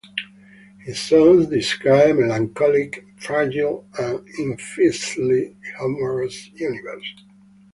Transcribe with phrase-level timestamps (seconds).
[0.79, 7.13] His songs describe a melancholic, fragile and impishly humorous universe.